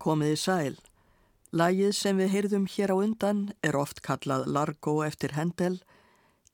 Komiði 0.00 0.38
sæl. 0.40 0.76
Lægið 1.52 1.92
sem 1.98 2.18
við 2.20 2.32
heyrðum 2.34 2.66
hér 2.70 2.94
á 2.94 2.96
undan 2.96 3.40
er 3.66 3.76
oft 3.76 4.00
kallað 4.06 4.46
Largo 4.48 5.00
eftir 5.04 5.34
Hendel 5.36 5.80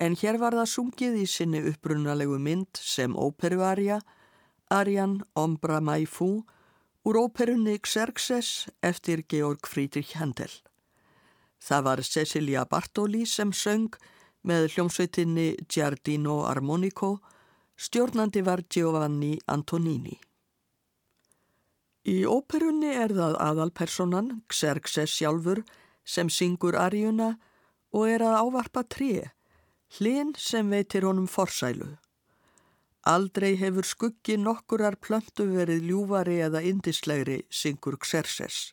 en 0.03 0.17
hér 0.17 0.41
var 0.41 0.57
það 0.57 0.73
sungið 0.73 1.19
í 1.23 1.27
sinni 1.31 1.63
upprunalegu 1.71 2.39
mynd 2.43 2.81
sem 2.81 3.17
óperuarja 3.17 4.01
Arjan 4.73 5.21
Ombra 5.39 5.81
Maifu 5.81 6.31
úr 7.07 7.21
óperunni 7.23 7.79
Xerxes 7.79 8.67
eftir 8.83 9.23
Georg 9.31 9.69
Friedrich 9.71 10.17
Hendel. 10.19 10.51
Það 11.63 11.85
var 11.87 12.03
Cecilia 12.03 12.65
Bartoli 12.67 13.25
sem 13.27 13.53
söng 13.53 13.95
með 14.47 14.73
hljómsveitinni 14.75 15.55
Giardino 15.71 16.43
Armonico, 16.47 17.19
stjórnandi 17.77 18.43
var 18.47 18.63
Giovanni 18.71 19.37
Antonini. 19.47 20.19
Í 22.07 22.23
óperunni 22.23 22.93
er 22.95 23.11
það 23.11 23.35
aðalpersonan, 23.43 24.29
Xerxes 24.47 25.11
sjálfur, 25.11 25.65
sem 26.07 26.29
syngur 26.31 26.77
arjuna 26.79 27.33
og 27.91 28.07
er 28.07 28.23
að 28.23 28.37
ávarpa 28.45 28.85
tré, 28.87 29.33
hlinn 29.99 30.31
sem 30.39 30.71
veitir 30.71 31.07
honum 31.09 31.27
forsælu. 31.27 31.97
Aldrei 33.07 33.57
hefur 33.59 33.87
skuggi 33.87 34.37
nokkurar 34.39 34.99
plöntu 35.03 35.49
verið 35.51 35.83
ljúvari 35.91 36.39
eða 36.47 36.63
indislegri, 36.67 37.41
syngur 37.51 37.99
Xerxes. 37.99 38.73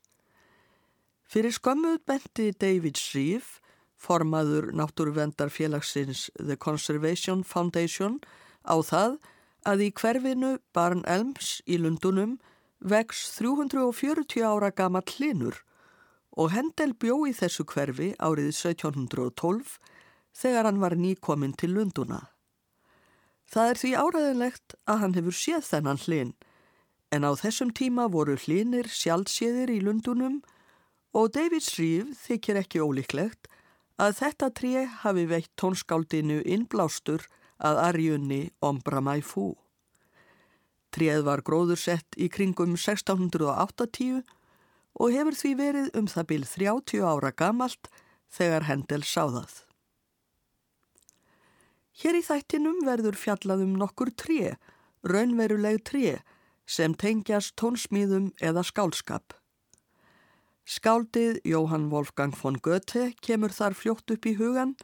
Fyrir 1.25 1.53
skömmuð 1.57 1.99
benti 2.05 2.51
David 2.53 3.01
Shreve, 3.01 3.59
formaður 3.97 4.69
náttúruvendarfélagsins 4.77 6.27
The 6.38 6.57
Conservation 6.57 7.41
Foundation, 7.41 8.19
á 8.61 8.78
það 8.78 9.17
að 9.66 9.85
í 9.87 9.91
hverfinu 9.97 10.58
Barn 10.73 11.02
Elms 11.09 11.61
í 11.66 11.81
Lundunum 11.81 12.37
vex 12.84 13.30
340 13.40 14.44
ára 14.44 14.70
gammal 14.76 15.08
hlinur 15.16 15.62
og 16.35 16.52
Hendel 16.52 16.91
bjó 17.00 17.24
í 17.30 17.34
þessu 17.38 17.64
hverfi 17.70 18.12
árið 18.20 18.50
1712 18.52 19.78
þegar 20.35 20.68
hann 20.68 20.82
var 20.82 20.96
nýkominn 20.97 21.53
til 21.56 21.76
Lunduna. 21.78 22.20
Það 23.47 23.70
er 23.70 23.80
því 23.80 23.91
áræðilegt 24.02 24.76
að 24.90 25.00
hann 25.03 25.16
hefur 25.18 25.38
séð 25.38 25.70
þennan 25.70 26.02
hlinn 26.03 26.34
en 27.14 27.28
á 27.30 27.32
þessum 27.38 27.72
tíma 27.78 28.09
voru 28.09 28.35
hlinir 28.35 28.90
sjálfséðir 28.90 29.72
í 29.72 29.80
Lundunum 29.85 30.41
og 31.14 31.30
David 31.35 31.64
Shreve 31.64 32.18
þykir 32.18 32.64
ekki 32.64 32.82
ólíklegt 32.82 33.47
að 34.02 34.18
þetta 34.20 34.50
tré 34.58 34.85
hafi 35.03 35.28
veitt 35.30 35.52
tónskáldinu 35.62 36.41
innblástur 36.41 37.28
að 37.62 37.84
arjunni 37.88 38.41
Ombra 38.66 39.00
Maifu. 39.06 39.53
Tréð 40.93 41.23
var 41.25 41.41
gróðursett 41.41 42.17
í 42.22 42.28
kringum 42.29 42.75
1680 42.78 44.22
og 45.01 45.13
hefur 45.16 45.37
því 45.37 45.51
verið 45.57 45.87
um 45.97 46.09
það 46.09 46.28
bíl 46.29 46.43
30 46.45 47.01
ára 47.01 47.31
gamalt 47.34 47.90
þegar 48.34 48.67
Hendel 48.69 49.01
sáðað. 49.01 49.63
Hér 51.97 52.17
í 52.17 52.23
þættinum 52.25 52.84
verður 52.85 53.17
fjallaðum 53.17 53.73
nokkur 53.78 54.13
tré, 54.17 54.55
raunveruleg 55.05 55.81
tré, 55.85 56.22
sem 56.66 56.93
tengjast 56.93 57.55
tónsmíðum 57.59 58.31
eða 58.41 58.63
skálskap. 58.66 59.34
Skáldið 60.63 61.41
Jóhann 61.43 61.89
Wolfgang 61.91 62.34
von 62.37 62.55
Goethe 62.63 63.11
kemur 63.22 63.51
þar 63.51 63.75
fljótt 63.75 64.13
upp 64.13 64.25
í 64.29 64.37
hugan, 64.39 64.78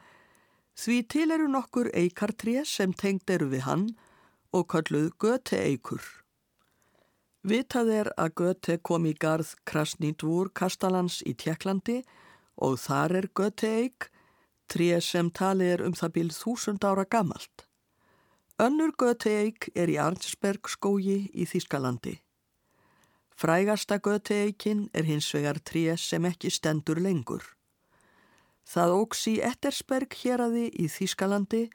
því 0.76 0.98
til 1.08 1.30
eru 1.30 1.48
nokkur 1.50 1.88
eikartré 1.94 2.66
sem 2.66 2.92
tengd 2.92 3.30
eru 3.30 3.48
við 3.54 3.66
hann 3.66 3.88
og 3.90 4.09
kalluð 4.50 5.12
Göte-eikur. 5.22 6.02
Vitað 7.46 7.90
er 7.94 8.08
að 8.18 8.32
Göte 8.40 8.74
kom 8.82 9.06
í 9.06 9.12
garð 9.14 9.54
Krasnýdvúr 9.64 10.50
Kastalans 10.52 11.20
í 11.22 11.36
Tjekklandi 11.38 12.00
og 12.58 12.74
þar 12.82 13.14
er 13.20 13.28
Göte-eik, 13.30 14.10
tré 14.66 14.98
sem 15.00 15.30
tali 15.30 15.70
er 15.70 15.84
um 15.86 15.94
það 15.94 16.14
bíl 16.16 16.32
þúsund 16.34 16.84
ára 16.84 17.06
gamalt. 17.06 17.64
Önnur 18.58 18.90
Göte-eik 18.98 19.70
er 19.74 19.88
í 19.88 19.96
Arnsberg 20.02 20.68
skógi 20.68 21.30
í 21.30 21.46
Þískalandi. 21.46 22.18
Frægasta 23.38 24.00
Göte-eikin 24.02 24.88
er 24.92 25.06
hins 25.06 25.30
vegar 25.32 25.62
tré 25.62 25.94
sem 25.96 26.26
ekki 26.26 26.50
stendur 26.50 26.98
lengur. 27.00 27.46
Það 28.66 28.96
óks 28.98 29.22
í 29.30 29.38
Ettersberg 29.40 30.12
hér 30.20 30.42
aði 30.44 30.66
í 30.74 30.90
Þískalandi, 30.90 31.68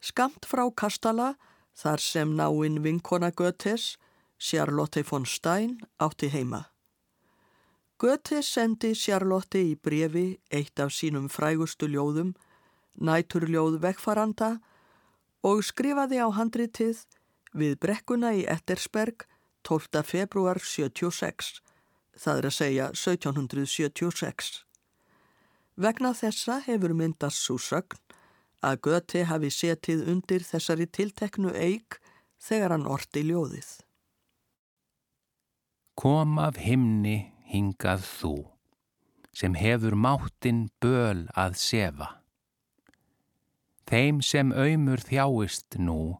skamt 0.00 0.48
frá 0.48 0.64
Kastala, 0.74 1.36
þar 1.76 2.00
sem 2.00 2.32
náinn 2.36 2.80
vinkona 2.84 3.30
Götes, 3.30 3.96
Charlotte 4.38 5.02
von 5.04 5.26
Stein, 5.26 5.78
átti 6.00 6.30
heima. 6.32 6.64
Göte 8.00 8.42
sendi 8.44 8.94
Charlotte 8.94 9.60
í 9.60 9.76
brefi 9.76 10.38
eitt 10.52 10.80
af 10.80 10.92
sínum 10.92 11.30
frægustu 11.32 11.88
ljóðum, 11.88 12.34
næturljóð 13.00 13.78
vegfaranda 13.80 14.58
og 15.44 15.62
skrifaði 15.64 16.20
á 16.20 16.28
handritið 16.32 17.04
við 17.56 17.78
brekkuna 17.80 18.34
í 18.36 18.44
Ettersberg 18.44 19.24
12. 19.64 20.02
februar 20.04 20.60
76, 20.60 21.60
það 22.16 22.38
er 22.42 22.48
að 22.50 22.56
segja 22.56 22.90
1776. 22.92 24.62
Vegna 25.76 26.12
þessa 26.16 26.60
hefur 26.64 26.92
myndast 26.96 27.42
svo 27.44 27.56
sögn 27.60 28.00
að 28.66 28.80
Göti 28.88 29.22
hafi 29.30 29.50
setið 29.54 30.04
undir 30.10 30.44
þessari 30.44 30.88
tilteknu 30.90 31.52
eig 31.54 31.98
þegar 32.42 32.74
hann 32.74 32.88
orti 32.90 33.22
ljóðið. 33.28 33.70
Kom 35.96 36.36
af 36.42 36.58
himni 36.60 37.32
hingað 37.48 38.04
þú, 38.04 38.34
sem 39.32 39.54
hefur 39.56 39.96
máttinn 39.96 40.66
böl 40.82 41.24
að 41.32 41.56
sefa. 41.62 42.10
Þeim 43.86 44.18
sem 44.20 44.50
auðmur 44.50 45.00
þjáist 45.06 45.78
nú, 45.78 46.18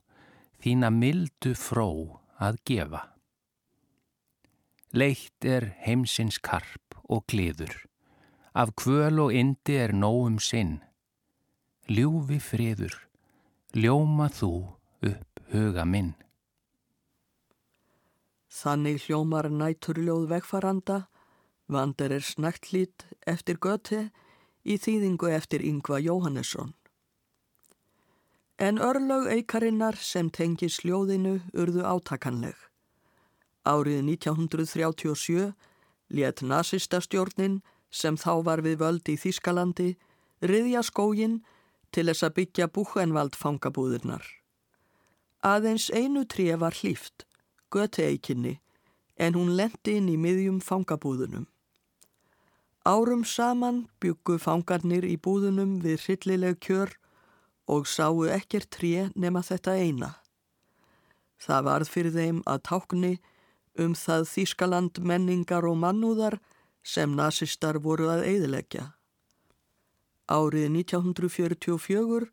þína 0.63 0.93
mildu 0.95 1.53
fró 1.59 1.91
að 2.39 2.61
gefa. 2.69 3.03
Leitt 4.97 5.45
er 5.45 5.73
heimsins 5.83 6.39
karp 6.39 6.97
og 7.11 7.27
kliður, 7.29 7.75
af 8.55 8.73
kvöl 8.79 9.19
og 9.27 9.35
indi 9.35 9.77
er 9.83 9.93
nóum 9.93 10.39
sinn, 10.41 10.79
ljúfi 11.87 12.39
friður, 12.43 12.95
ljóma 13.75 14.27
þú 14.33 14.53
upp 15.07 15.43
huga 15.53 15.85
minn. 15.87 16.15
Þannig 18.51 19.05
hljómar 19.05 19.47
næturljóð 19.53 20.27
vegfaranda, 20.33 21.07
vandar 21.69 22.15
er 22.17 22.25
snægt 22.25 22.73
lít 22.73 23.05
eftir 23.27 23.61
göti 23.63 24.09
í 24.65 24.79
þýðingu 24.83 25.31
eftir 25.31 25.63
Yngva 25.63 26.01
Jóhannesson. 26.03 26.75
En 28.59 28.81
örlög 28.81 29.29
eikarinnar 29.29 29.99
sem 30.01 30.31
tengis 30.31 30.81
ljóðinu 30.83 31.41
urðu 31.53 31.85
átakanleg. 31.85 32.57
Árið 33.67 34.01
1937 34.17 35.53
let 36.09 36.43
nazistastjórnin 36.43 37.61
sem 37.91 38.17
þá 38.17 38.43
var 38.47 38.63
við 38.65 38.81
völd 38.81 39.11
í 39.13 39.19
Þískalandi 39.21 39.91
riðja 40.41 40.83
skógin 40.87 41.43
til 41.97 42.11
þess 42.11 42.27
að 42.27 42.35
byggja 42.37 42.69
búhenvald 42.69 43.37
fangabúðurnar. 43.41 44.25
Aðeins 45.41 45.89
einu 45.89 46.27
tré 46.29 46.53
var 46.61 46.77
hlýft, 46.77 47.25
göteeikinni, 47.73 48.59
en 49.17 49.37
hún 49.39 49.55
lendi 49.57 49.97
inn 49.97 50.11
í 50.13 50.17
miðjum 50.21 50.59
fangabúðunum. 50.61 51.47
Árum 52.87 53.25
saman 53.25 53.87
byggu 54.03 54.37
fangarnir 54.39 55.07
í 55.09 55.17
búðunum 55.17 55.79
við 55.83 56.05
hryllileg 56.05 56.61
kjör 56.63 56.93
og 57.67 57.89
sáu 57.91 58.27
ekkert 58.31 58.69
tré 58.77 59.09
nema 59.17 59.43
þetta 59.43 59.75
eina. 59.81 60.11
Það 61.43 61.65
varð 61.71 61.91
fyrir 61.91 62.15
þeim 62.15 62.43
að 62.47 62.63
tákni 62.69 63.15
um 63.83 63.97
það 63.97 64.29
Þískaland 64.31 65.01
menningar 65.01 65.67
og 65.67 65.81
mannúðar 65.81 66.39
sem 66.87 67.17
nazistar 67.17 67.81
voru 67.83 68.13
að 68.13 68.29
eiðleggja. 68.29 68.96
Árið 70.27 70.69
1944 70.83 72.31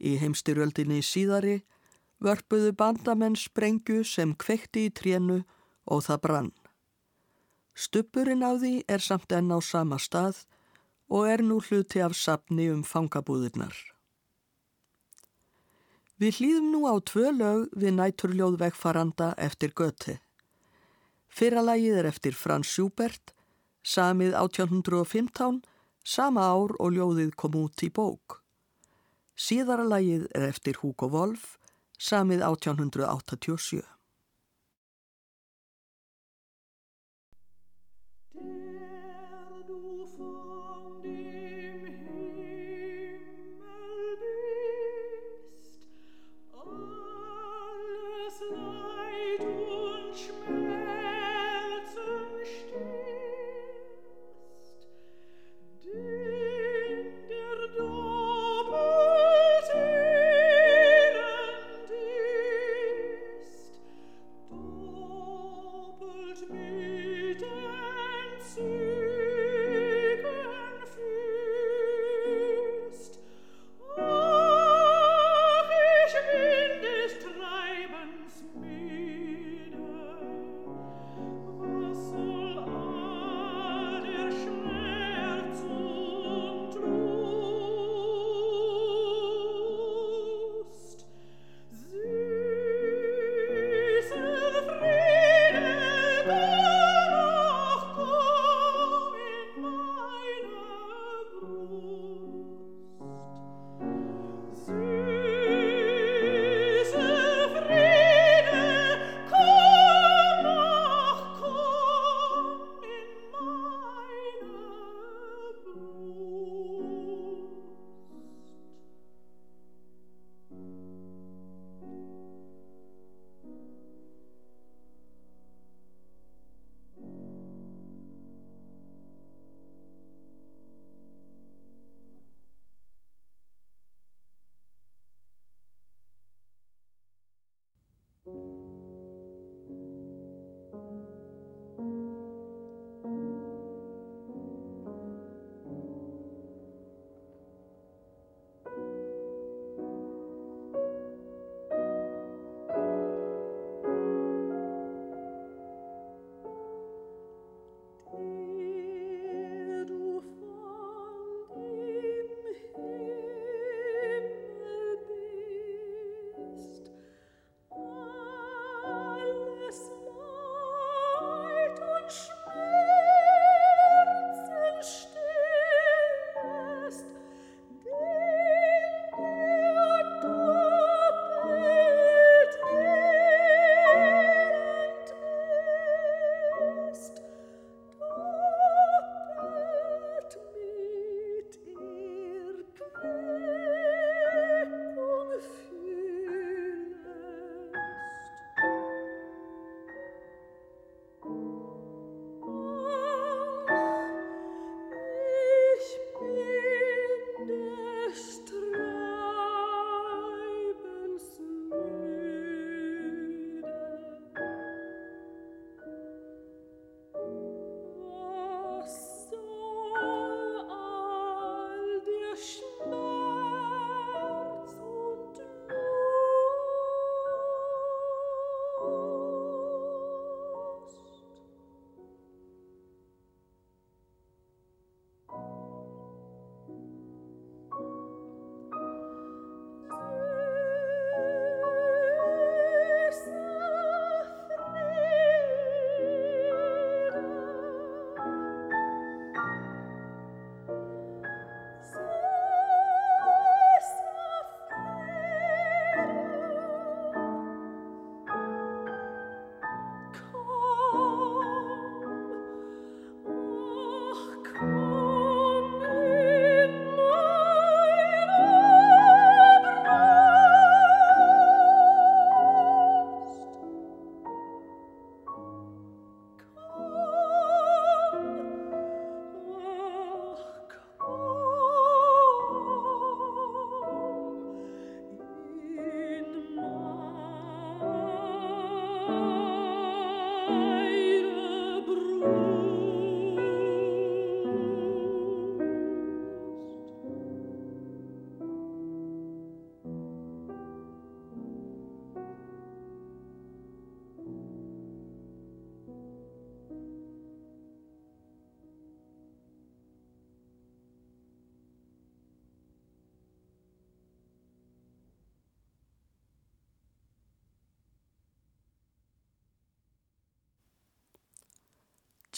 í 0.00 0.16
heimstyrjöldinni 0.20 1.00
síðari 1.04 1.60
vörpuðu 2.20 2.72
bandamenn 2.76 3.36
sprengju 3.36 4.02
sem 4.04 4.34
kvekti 4.36 4.88
í 4.88 4.92
trénu 4.92 5.40
og 5.88 6.04
það 6.04 6.20
brann. 6.26 6.50
Stupurinn 7.72 8.44
á 8.44 8.52
því 8.60 8.74
er 8.88 9.00
samt 9.00 9.32
enn 9.32 9.48
á 9.56 9.58
sama 9.64 9.96
stað 9.96 10.44
og 11.08 11.30
er 11.32 11.42
nú 11.42 11.60
hluti 11.64 12.02
af 12.04 12.12
sapni 12.14 12.68
um 12.70 12.82
fangabúðirnar. 12.84 13.72
Við 16.20 16.36
hlýðum 16.36 16.66
nú 16.74 16.84
á 16.84 16.94
tvö 17.00 17.30
lög 17.32 17.70
við 17.72 17.96
næturljóð 17.96 18.58
vegfaranda 18.60 19.32
eftir 19.40 19.72
Göti. 19.72 20.18
Fyrralagið 21.32 22.02
er 22.02 22.08
eftir 22.10 22.36
Frans 22.36 22.68
Schubert, 22.68 23.32
samið 23.80 24.36
1815 24.36 25.62
sama 26.04 26.48
ár 26.50 26.74
og 26.78 26.94
ljóðið 26.96 27.34
kom 27.36 27.56
út 27.60 27.82
í 27.84 27.90
bók. 27.90 28.40
Síðara 29.36 29.86
lagið 29.88 30.26
er 30.36 30.48
eftir 30.50 30.80
Hugo 30.82 31.08
Wolf, 31.12 31.56
samið 31.98 32.44
1887. 32.48 33.99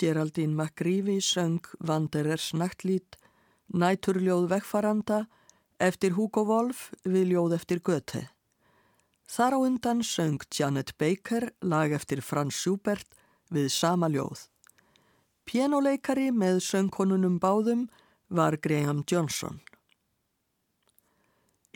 Geraldine 0.03 0.55
McGreevy 0.55 1.21
söng 1.21 1.63
Wanderers 1.79 2.53
Nachtlít, 2.53 3.17
Næturljóð 3.71 4.49
vegfaranda 4.51 5.27
eftir 5.79 6.17
Hugo 6.17 6.43
Wolf 6.49 6.89
við 7.07 7.29
ljóð 7.31 7.53
eftir 7.55 7.79
Goethe. 7.87 8.25
Þar 9.31 9.55
á 9.55 9.59
undan 9.63 10.01
söng 10.03 10.43
Janet 10.51 10.91
Baker 10.99 11.53
lag 11.63 11.95
eftir 11.95 12.19
Franz 12.19 12.59
Schubert 12.59 13.15
við 13.55 13.69
sama 13.71 14.09
ljóð. 14.11 14.49
Pianoleikari 15.47 16.33
með 16.35 16.59
söngkonunum 16.67 17.37
báðum 17.39 17.85
var 18.27 18.57
Graham 18.59 19.05
Johnson. 19.07 19.61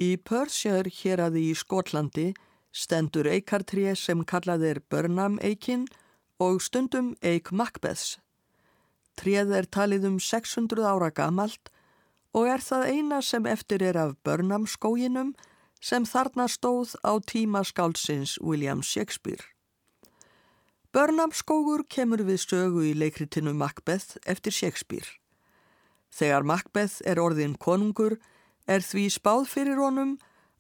Í 0.03 0.17
Perthshire 0.19 0.91
hér 0.91 1.23
aði 1.29 1.45
í 1.53 1.55
Skotlandi 1.55 2.27
stendur 2.75 3.31
eikartrið 3.31 3.95
sem 4.03 4.27
kallað 4.27 4.67
er 4.73 4.83
Burnham 4.91 5.39
Eikin 5.47 5.87
og 6.39 6.61
stundum 6.63 7.15
Eik 7.23 7.53
Macbeths. 7.53 8.19
Tríð 9.17 9.53
er 9.57 9.67
talið 9.73 10.05
um 10.11 10.17
600 10.21 10.85
ára 10.85 11.09
gamalt 11.11 11.71
og 12.37 12.49
er 12.53 12.61
það 12.61 12.89
eina 12.93 13.21
sem 13.25 13.47
eftir 13.49 13.83
er 13.83 13.97
af 13.97 14.17
Burnham 14.25 14.67
skóginum 14.69 15.33
sem 15.81 16.05
þarna 16.05 16.49
stóð 16.53 16.93
á 17.01 17.17
tíma 17.25 17.65
skálsins 17.65 18.37
William 18.41 18.83
Shakespeare. 18.83 19.45
Burnham 20.93 21.33
skógur 21.33 21.87
kemur 21.89 22.21
við 22.25 22.43
sögu 22.45 22.85
í 22.85 22.93
leikritinu 22.97 23.55
Macbeth 23.57 24.19
eftir 24.27 24.53
Shakespeare. 24.53 25.09
Þegar 26.13 26.45
Macbeth 26.45 27.01
er 27.05 27.21
orðin 27.21 27.57
konungur 27.57 28.19
er 28.69 28.85
því 28.85 29.09
spáð 29.17 29.49
fyrir 29.49 29.81
honum 29.81 30.19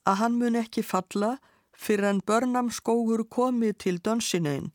að 0.08 0.18
hann 0.22 0.40
mun 0.40 0.56
ekki 0.56 0.84
falla 0.84 1.36
fyrir 1.76 2.08
en 2.08 2.24
Burnham 2.24 2.72
skógur 2.72 3.26
komi 3.28 3.72
til 3.72 4.00
Dunsinane 4.00 4.72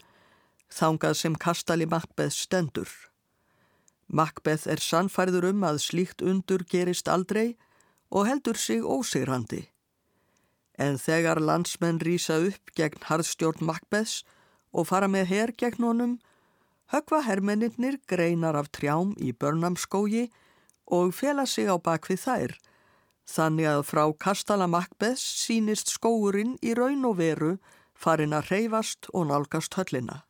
þangað 0.71 1.17
sem 1.19 1.35
kastali 1.35 1.85
Macbeth 1.85 2.35
stendur. 2.35 2.89
Macbeth 4.07 4.67
er 4.67 4.81
sannfærður 4.83 5.51
um 5.51 5.63
að 5.67 5.83
slíkt 5.85 6.23
undur 6.23 6.63
gerist 6.67 7.07
aldrei 7.11 7.55
og 8.11 8.27
heldur 8.27 8.59
sig 8.59 8.83
ósigrandi. 8.83 9.67
En 10.75 10.97
þegar 10.99 11.39
landsmenn 11.39 12.01
rýsa 12.03 12.39
upp 12.47 12.73
gegn 12.75 13.05
harðstjórn 13.07 13.63
Macbeths 13.67 14.23
og 14.71 14.87
fara 14.89 15.07
með 15.11 15.29
herr 15.31 15.53
gegn 15.55 15.85
honum, 15.85 16.17
högva 16.91 17.21
herrmennir 17.27 17.99
greinar 18.07 18.57
af 18.59 18.71
trjám 18.75 19.13
í 19.19 19.31
börnamskógi 19.31 20.29
og 20.91 21.13
fela 21.15 21.45
sig 21.47 21.71
á 21.71 21.75
bakvið 21.79 22.23
þær, 22.25 22.55
þannig 23.27 23.69
að 23.71 23.85
frá 23.87 24.03
kastala 24.19 24.67
Macbeths 24.67 25.23
sínist 25.45 25.91
skóurinn 25.93 26.57
í 26.59 26.75
raun 26.75 27.05
og 27.07 27.19
veru 27.21 27.53
farin 27.95 28.35
að 28.35 28.51
reyfast 28.51 29.07
og 29.13 29.29
nálgast 29.29 29.77
höllina. 29.79 30.23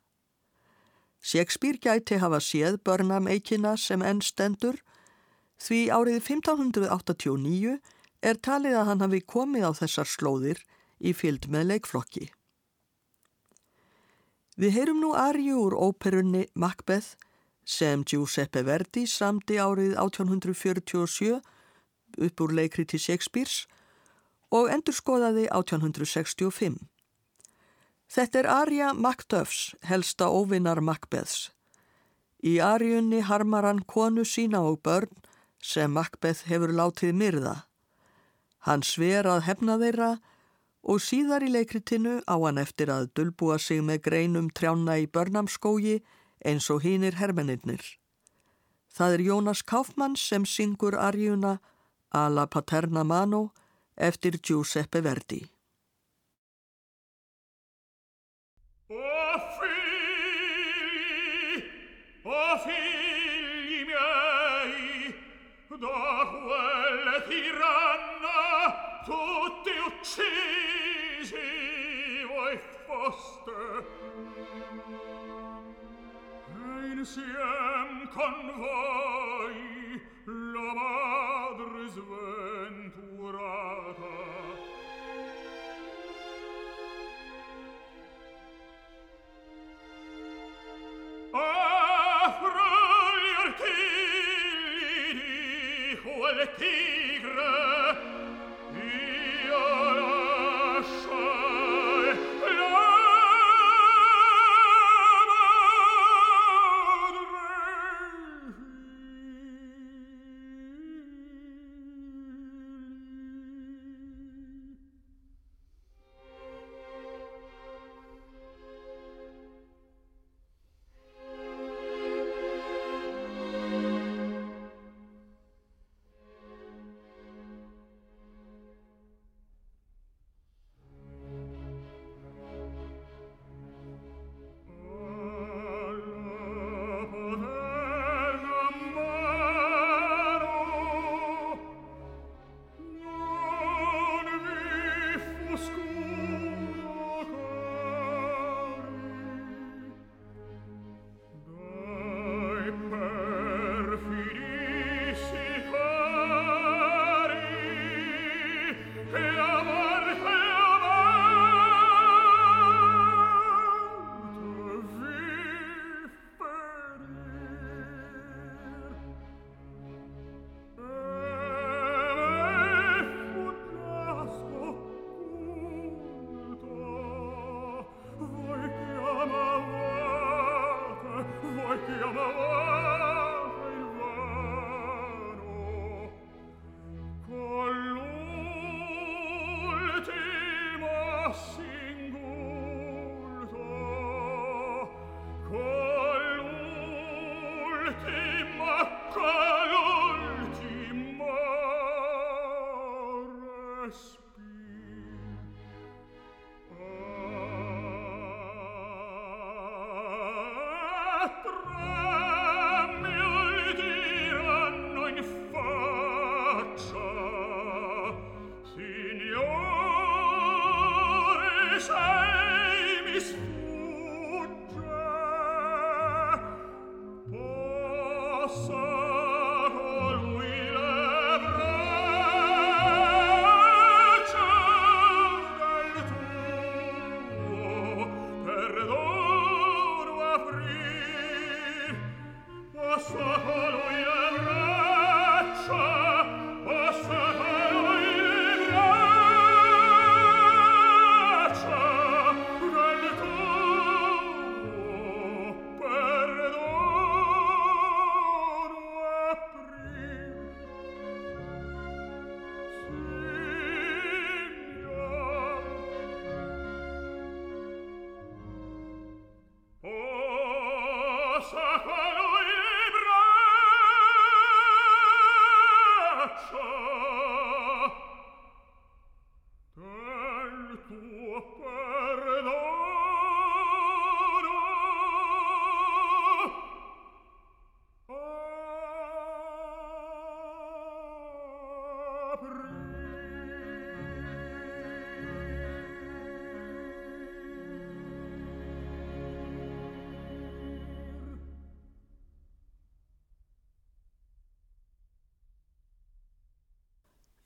Shakespeare 1.22 1.78
gæti 1.78 2.18
hafa 2.18 2.40
séð 2.42 2.80
Burnham 2.82 3.28
eikina 3.30 3.76
sem 3.78 4.02
enn 4.02 4.20
stendur 4.26 4.80
því 5.62 5.80
árið 5.94 6.18
1589 6.18 7.76
er 8.22 8.38
talið 8.42 8.78
að 8.80 8.88
hann 8.90 9.04
hafi 9.06 9.20
komið 9.34 9.66
á 9.66 9.72
þessar 9.78 10.10
slóðir 10.10 10.62
í 10.98 11.12
fylg 11.14 11.46
með 11.50 11.68
leikflokki. 11.70 12.30
Við 14.58 14.74
heyrum 14.76 15.00
nú 15.00 15.12
arju 15.16 15.60
úr 15.62 15.76
óperunni 15.78 16.48
Macbeth 16.54 17.14
sem 17.64 18.02
Giuseppe 18.02 18.64
Verdi 18.66 19.06
samdi 19.06 19.56
árið 19.62 19.94
1847 20.02 21.38
upp 22.26 22.42
úr 22.44 22.54
leikri 22.58 22.84
til 22.84 23.00
Shakespeares 23.00 23.62
og 24.52 24.68
endur 24.74 24.94
skoðaði 24.94 25.46
1865. 25.48 26.76
Þetta 28.12 28.38
er 28.42 28.46
Arja 28.52 28.86
Macduffs, 28.92 29.72
helsta 29.88 30.26
óvinnar 30.28 30.82
Macbeths. 30.84 31.46
Í 32.44 32.58
Arjunni 32.60 33.22
harmar 33.24 33.64
hann 33.64 33.78
konu 33.88 34.26
sína 34.28 34.60
og 34.68 34.82
börn 34.84 35.14
sem 35.64 35.94
Macbeth 35.96 36.44
hefur 36.50 36.74
látið 36.76 37.14
myrða. 37.16 37.54
Hann 38.68 38.84
sver 38.84 39.24
að 39.24 39.46
hefna 39.46 39.78
þeirra 39.80 40.10
og 40.82 41.00
síðar 41.00 41.46
í 41.46 41.48
leikritinu 41.54 42.18
á 42.28 42.36
hann 42.36 42.60
eftir 42.60 42.92
að 42.92 43.08
dulbúa 43.16 43.56
sig 43.56 43.80
með 43.80 44.02
greinum 44.10 44.52
trjána 44.52 44.98
í 45.00 45.08
börnamskógi 45.08 46.02
eins 46.44 46.68
og 46.68 46.84
hínir 46.84 47.16
hermeninnir. 47.16 47.80
Það 48.92 49.16
er 49.16 49.26
Jónas 49.30 49.64
Kaufmann 49.64 50.20
sem 50.20 50.44
syngur 50.44 50.98
Arjuna 51.00 51.62
Alla 52.12 52.44
Paterna 52.44 53.08
Mano 53.08 53.54
eftir 53.96 54.36
Giuseppe 54.36 55.00
Verdi. 55.00 55.46
tutti 69.04 69.70
uccisi 69.86 71.34
voi 72.26 72.58
foste. 72.86 73.52
E 76.48 76.86
insiem 76.94 78.08
con 78.12 78.52
voi 78.56 80.00
la 80.24 80.72
madre 80.74 81.88
sventurata. 81.88 83.00
Ah, 91.34 92.26
fra 92.40 92.72
gli 93.18 93.40
di 95.14 95.96
quel 96.02 96.40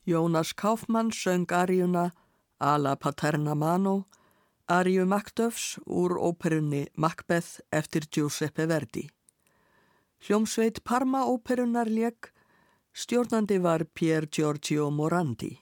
Jónas 0.07 0.53
Kaufmann 0.55 1.11
söng 1.11 1.51
aríuna 1.51 2.11
Ala 2.59 2.95
Paterna 2.95 3.55
Mano, 3.55 4.07
aríu 4.65 5.05
Macduffs 5.05 5.79
úr 5.85 6.15
óperunni 6.15 6.87
Macbeth 6.95 7.59
eftir 7.71 8.07
Giuseppe 8.07 8.67
Verdi. 8.67 9.09
Hljómsveit 10.23 10.79
Parma 10.83 11.25
óperunar 11.27 11.91
leik, 11.91 12.31
stjórnandi 12.93 13.59
var 13.59 13.83
Pier 13.83 14.29
Giorgio 14.31 14.89
Morandi. 14.89 15.59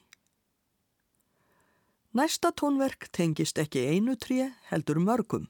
Næsta 2.14 2.54
tónverk 2.54 3.10
tengist 3.12 3.58
ekki 3.58 3.88
einu 3.90 4.14
tré 4.16 4.54
heldur 4.70 5.02
mörgum. 5.02 5.50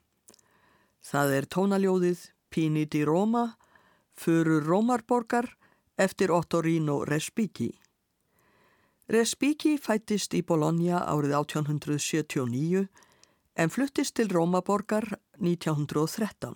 Það 1.04 1.36
er 1.36 1.46
tónaljóðið 1.52 2.30
Pini 2.50 2.86
di 2.88 3.04
Roma, 3.04 3.58
Furu 4.16 4.62
Rómarborgar 4.64 5.58
eftir 5.98 6.32
Ottorino 6.32 7.04
Respighi. 7.04 7.76
Respighi 9.06 9.76
fættist 9.78 10.34
í 10.34 10.40
Bologna 10.42 11.04
árið 11.06 11.36
1879 11.38 12.88
en 13.62 13.70
fluttist 13.70 14.16
til 14.18 14.32
Rómaborgar 14.34 15.06
1913. 15.38 16.56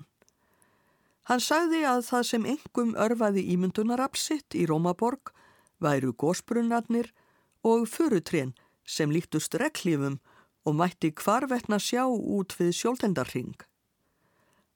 Hann 1.30 1.44
sagði 1.46 1.84
að 1.86 2.02
það 2.08 2.26
sem 2.32 2.50
engum 2.50 2.96
örfaði 2.98 3.46
ímyndunarapsitt 3.54 4.58
í 4.58 4.66
Rómaborg 4.66 5.30
væru 5.78 6.16
gósbrunnarnir 6.18 7.14
og 7.62 7.86
furutrén 7.86 8.56
sem 8.82 9.14
líktust 9.14 9.54
reglífum 9.62 10.18
og 10.66 10.80
mætti 10.82 11.14
hvarvetna 11.14 11.78
sjá 11.78 12.08
út 12.10 12.58
við 12.58 12.74
sjóltendarring. 12.82 13.54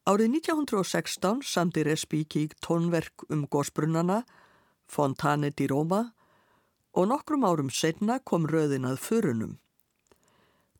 Árið 0.06 0.44
1916 0.46 1.42
samti 1.42 1.90
Respighi 1.90 2.52
tónverk 2.62 3.26
um 3.34 3.48
gósbrunnana, 3.50 4.22
Fontane 4.86 5.50
di 5.50 5.66
Roma, 5.66 6.12
og 6.94 7.10
nokkrum 7.10 7.46
árum 7.46 7.70
setna 7.74 8.20
kom 8.20 8.48
röðin 8.48 8.86
að 8.86 9.02
förunum. 9.02 9.58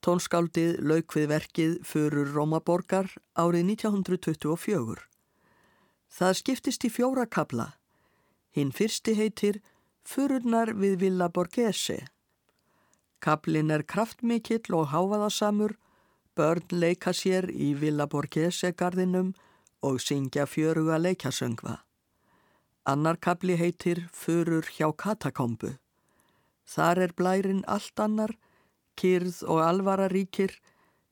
Tónskáldið 0.04 0.82
lauk 0.84 1.16
við 1.16 1.30
verkið 1.32 1.76
Förur 1.88 2.34
Rómaborgar 2.36 3.08
árið 3.40 3.70
1924. 3.78 4.98
Það 6.12 6.34
skiptist 6.40 6.84
í 6.84 6.90
fjóra 6.92 7.24
kabla. 7.26 7.70
Hinn 8.52 8.74
fyrsti 8.76 9.16
heitir 9.16 9.62
Förurnar 10.04 10.74
við 10.76 11.00
Villa 11.00 11.30
Borghese. 11.32 12.04
Kablin 13.24 13.72
er 13.72 13.86
kraftmikill 13.88 14.76
og 14.76 14.92
háfaðasamur, 14.92 15.78
börn 16.36 16.76
leika 16.76 17.14
sér 17.16 17.48
í 17.48 17.72
Villa 17.80 18.06
Borghese 18.06 18.74
gardinum 18.76 19.32
og 19.82 20.02
syngja 20.04 20.44
fjöruga 20.46 21.00
leikasöngva. 21.00 21.80
Annar 22.86 23.16
kabli 23.16 23.56
heitir 23.56 24.10
Förur 24.12 24.68
hjá 24.68 24.92
katakombu. 24.92 25.78
Þar 26.66 27.02
er 27.06 27.14
blærin 27.14 27.64
allt 27.68 28.00
annar, 28.00 28.34
kyrð 29.00 29.44
og 29.50 29.62
alvara 29.64 30.08
ríkir, 30.12 30.56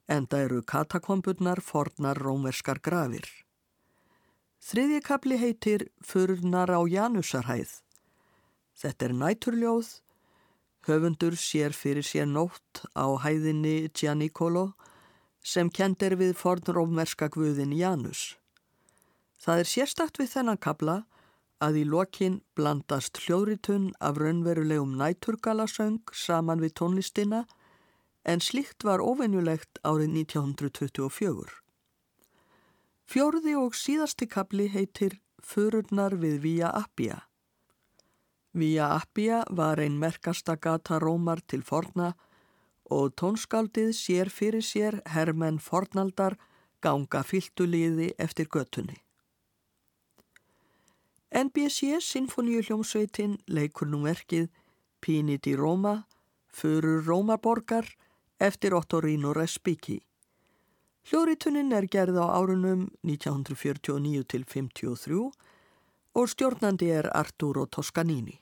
enda 0.07 0.43
eru 0.45 0.61
katakomburnar 0.61 1.61
fornar 1.63 2.19
rómerskar 2.19 2.81
grafir. 2.83 3.27
Þriðji 4.61 5.01
kapli 5.01 5.37
heitir 5.41 5.87
Furnar 6.05 6.69
á 6.69 6.79
Janusarhæð. 6.85 7.81
Þetta 8.77 9.05
er 9.07 9.13
næturljóð, 9.17 9.89
höfundur 10.85 11.37
sér 11.37 11.73
fyrir 11.73 12.05
sér 12.05 12.29
nótt 12.29 12.83
á 12.93 13.09
hæðinni 13.23 13.89
Gianicolo 13.93 14.71
sem 15.41 15.69
kend 15.69 16.01
er 16.05 16.15
við 16.17 16.35
fornrómerska 16.37 17.29
guðin 17.33 17.73
Janus. 17.73 18.37
Það 19.41 19.63
er 19.63 19.69
sérstakt 19.69 20.21
við 20.21 20.29
þennan 20.35 20.61
kapla 20.61 21.01
að 21.01 21.20
í 21.69 21.83
lokin 21.85 22.39
blandast 22.57 23.19
hljóðritun 23.21 23.91
af 24.01 24.17
raunverulegum 24.17 24.95
næturgalasöng 24.97 25.99
saman 26.13 26.61
við 26.63 26.73
tónlistina 26.79 27.43
en 28.25 28.41
slikt 28.41 28.85
var 28.87 29.01
ofennulegt 29.05 29.77
árið 29.85 30.15
1924. 30.23 31.61
Fjórði 33.05 33.53
og 33.59 33.77
síðasti 33.77 34.25
kapli 34.25 34.65
heitir 34.73 35.19
Förurnar 35.41 36.15
við 36.17 36.41
Vía 36.41 36.71
Appia. 36.73 37.19
Vía 38.53 38.89
Appia 38.97 39.43
var 39.49 39.79
ein 39.79 39.99
merkasta 39.99 40.55
gata 40.55 40.99
rómar 40.99 41.41
til 41.47 41.61
forna 41.61 42.13
og 42.89 43.13
tónskaldið 43.21 43.93
sér 43.95 44.33
fyrir 44.33 44.65
sér 44.65 45.01
hermenn 45.13 45.59
fornaldar 45.59 46.37
ganga 46.81 47.23
fyltuliði 47.23 48.11
eftir 48.17 48.49
götunni. 48.49 48.97
NBC 51.31 52.01
Sinfoníu 52.03 52.59
hljómsveitin 52.59 53.37
leikur 53.47 53.87
nú 53.87 54.01
verkið 54.03 54.49
Pini 54.99 55.37
di 55.39 55.53
Roma, 55.55 56.03
Förur 56.51 57.05
Rómaborgar 57.07 57.87
eftir 58.37 58.75
Ottorino 58.75 59.31
Respighi. 59.33 60.01
Hljóritunnin 61.07 61.71
er 61.71 61.87
gerð 61.87 62.19
á 62.19 62.35
árunum 62.35 62.89
1949 63.07 64.27
til 64.27 64.43
53 64.43 65.31
og 66.19 66.27
stjórnandi 66.27 66.91
er 66.91 67.07
Arturo 67.15 67.63
Toscanini. 67.65 68.35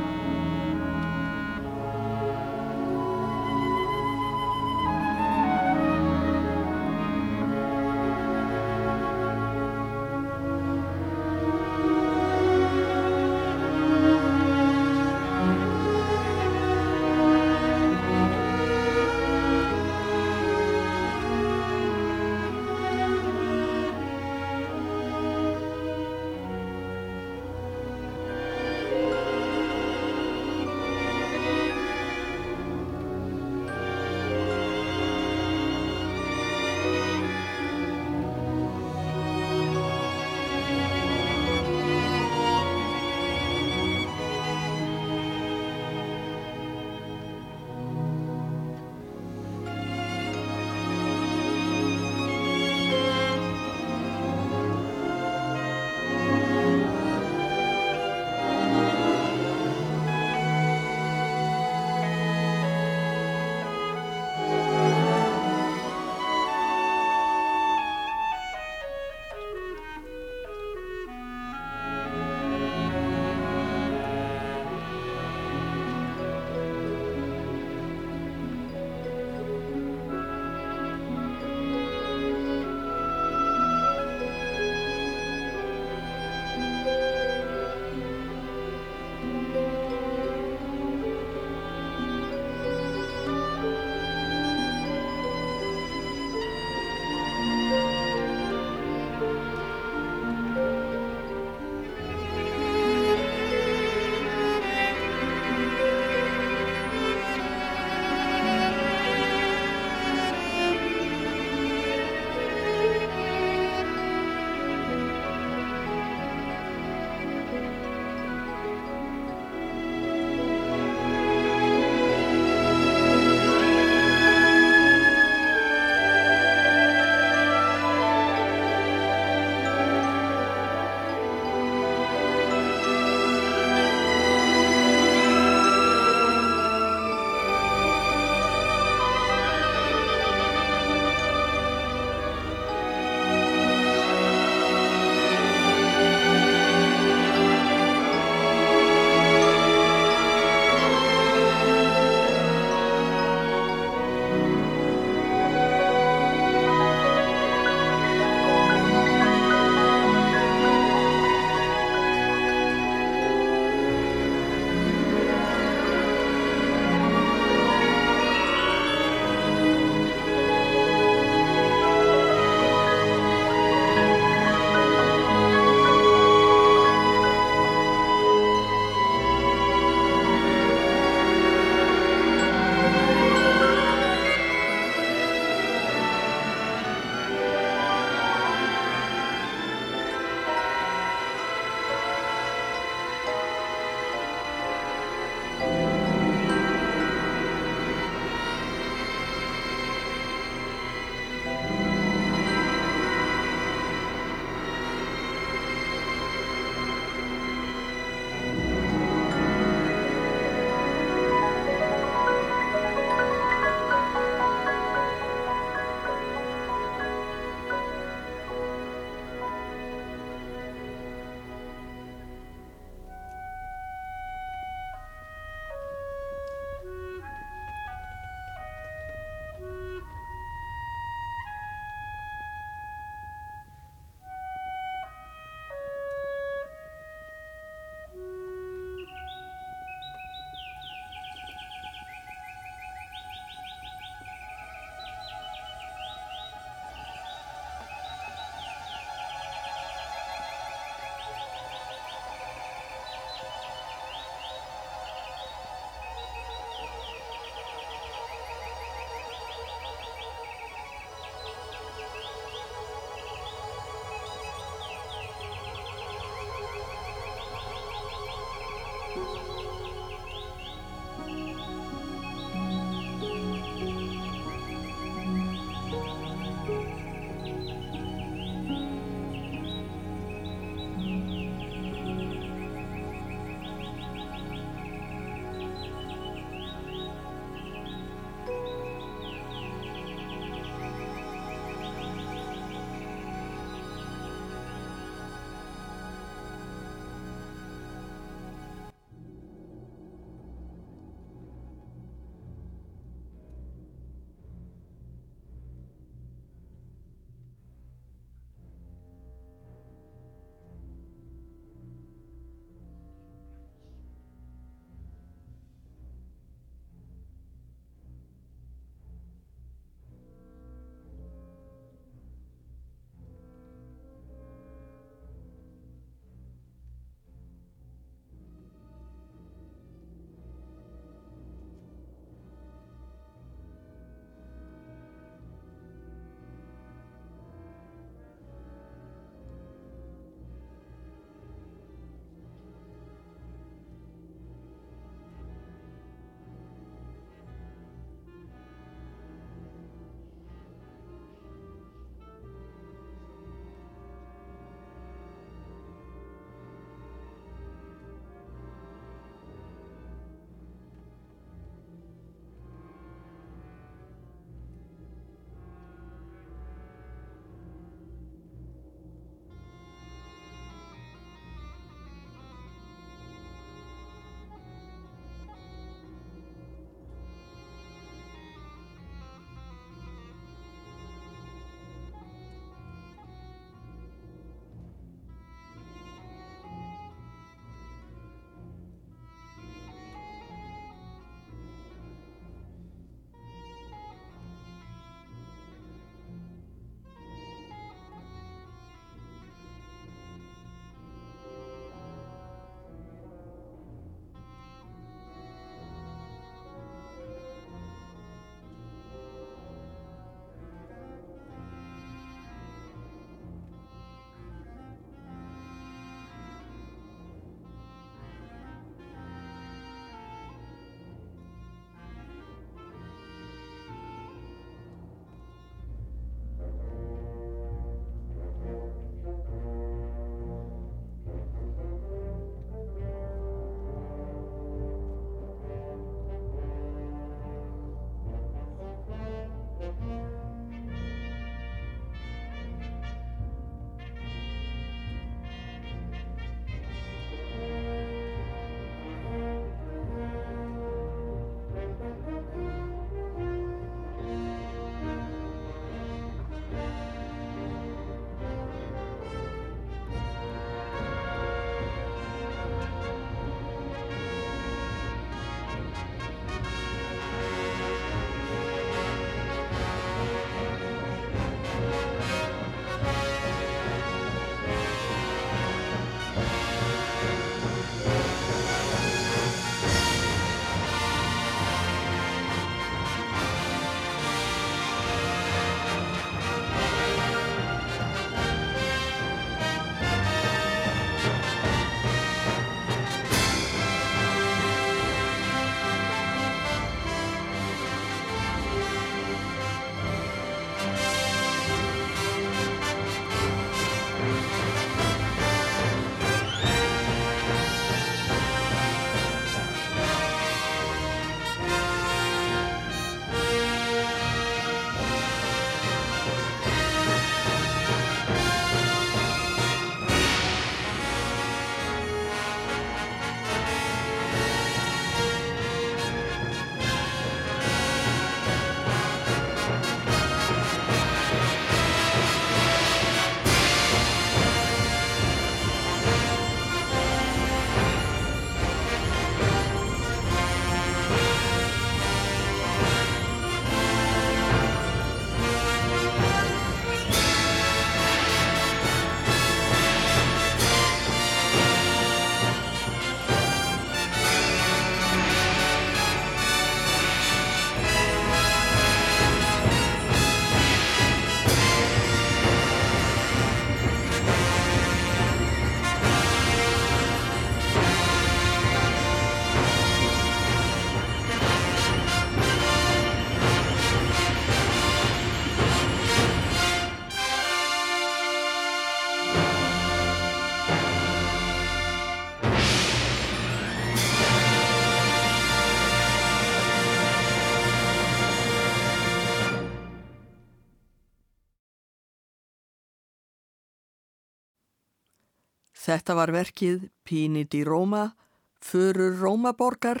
Þetta 595.94 596.14
var 596.18 596.30
verkið 596.34 596.88
Pínit 597.06 597.54
í 597.54 597.60
Róma, 597.62 598.16
Förur 598.58 599.12
Rómaborgar 599.20 600.00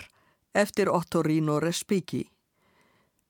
eftir 0.50 0.88
Ottorino 0.90 1.60
Respighi. 1.62 2.24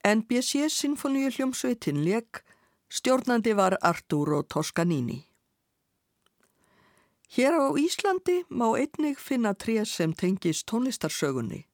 NBC 0.01 0.71
Sinfoníu 0.73 1.29
hljómsveitin 1.35 1.99
leik, 2.07 2.39
stjórnandi 2.89 3.53
var 3.59 3.77
Arturo 3.85 4.39
Toscanini. 4.49 5.19
Hér 7.37 7.53
á 7.53 7.69
Íslandi 7.77 8.39
má 8.49 8.71
einnig 8.81 9.21
finna 9.21 9.53
trés 9.53 9.93
sem 9.99 10.15
tengist 10.17 10.65
tónlistarsögunni. 10.65 11.67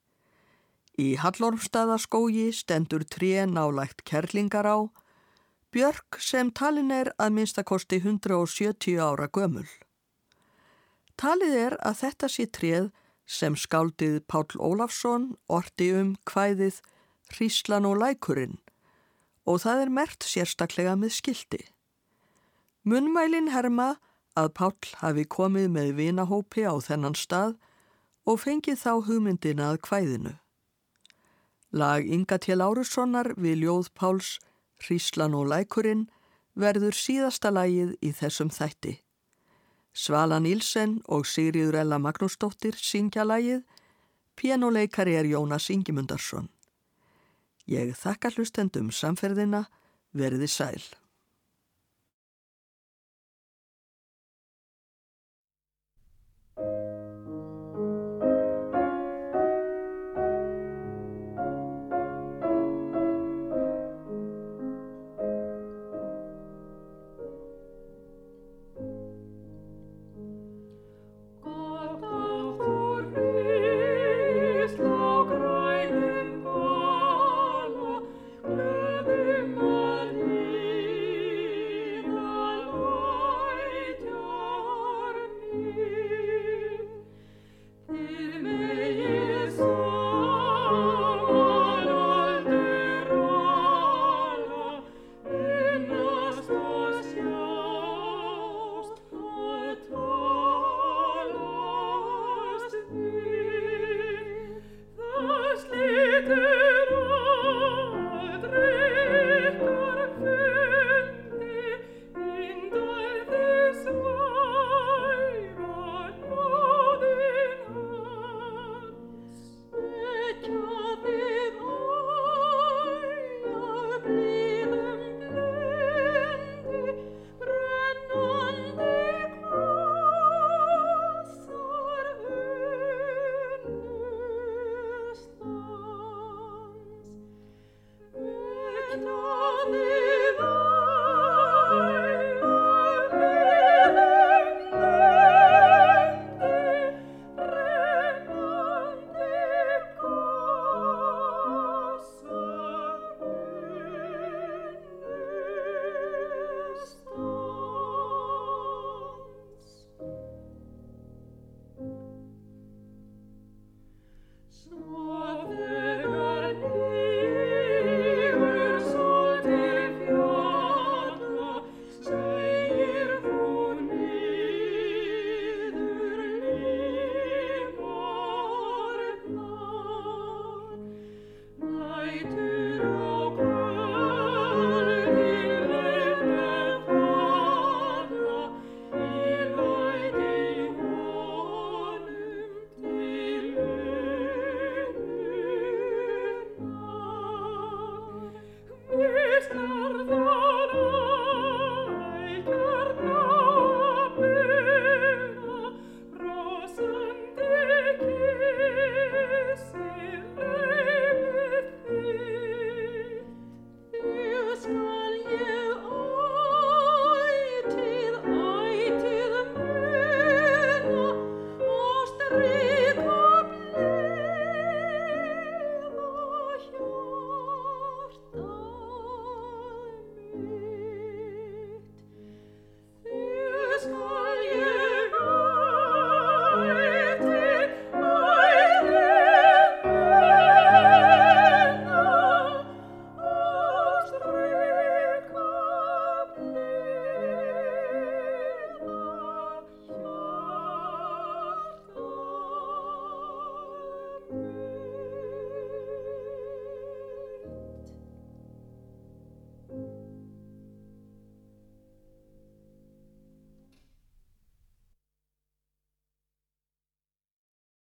Í 0.98 1.14
Hallormstaðaskógi 1.22 2.48
stendur 2.50 3.06
tré 3.06 3.46
nálægt 3.46 4.02
kerlingar 4.02 4.66
á, 4.66 4.90
björk 5.70 6.18
sem 6.18 6.50
talin 6.50 6.90
er 6.90 7.12
að 7.14 7.38
minnstakosti 7.38 8.02
170 8.02 8.98
ára 8.98 9.30
gömul. 9.30 9.70
Talið 11.20 11.54
er 11.66 11.74
að 11.84 11.98
þetta 12.00 12.28
sé 12.32 12.46
tréð 12.48 12.86
sem 13.28 13.56
skáldið 13.58 14.22
Pál 14.24 14.46
Ólafsson 14.56 15.34
orti 15.52 15.90
um 15.92 16.14
hvæðið 16.30 16.78
Hríslan 17.34 17.84
og 17.84 18.00
lækurinn 18.00 18.56
og 19.44 19.60
það 19.64 19.82
er 19.82 19.90
mert 19.92 20.24
sérstaklega 20.24 20.94
með 20.96 21.12
skildi. 21.18 21.60
Munmælin 22.88 23.50
herma 23.52 23.98
að 24.38 24.48
Pál 24.56 24.72
hafi 25.02 25.26
komið 25.28 25.68
með 25.74 25.92
vinahópi 25.98 26.64
á 26.64 26.74
þennan 26.80 27.18
stað 27.18 27.58
og 28.24 28.40
fengið 28.40 28.80
þá 28.80 28.92
hugmyndina 29.04 29.68
að 29.74 29.80
hvæðinu. 29.90 30.34
Lag 31.76 32.08
Inga 32.08 32.40
til 32.40 32.62
Árussonar 32.64 33.34
við 33.36 33.66
Ljóð 33.66 33.92
Páls 33.92 34.38
Hríslan 34.80 35.36
og 35.36 35.52
lækurinn 35.52 36.08
verður 36.56 36.96
síðasta 36.96 37.52
lagið 37.52 37.92
í 38.00 38.16
þessum 38.16 38.48
þætti. 38.48 38.96
Svala 39.92 40.38
Nílsen 40.38 41.00
og 41.10 41.26
Sigriður 41.26 41.80
Ella 41.82 41.98
Magnúsdóttir 41.98 42.76
syngja 42.78 43.24
lagið, 43.26 43.64
pianoleikari 44.38 45.16
er 45.18 45.28
Jónas 45.28 45.68
Ingimundarsson. 45.74 46.48
Ég 47.66 47.92
þakka 47.98 48.30
hlustendum 48.34 48.90
samferðina, 48.94 49.66
verði 50.16 50.48
sæl. 50.50 50.82